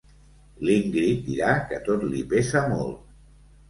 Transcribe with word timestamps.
L'Ingrid 0.67 1.21
dirà 1.29 1.53
que 1.69 1.81
tot 1.91 2.09
li 2.11 2.27
pesa 2.35 2.69
molt. 2.77 3.03